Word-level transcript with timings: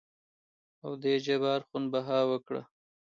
او 0.83 0.91
دې 1.03 1.13
جبار 1.25 1.59
خون 1.67 1.83
بها 1.93 2.19
ورکړه. 2.29 2.61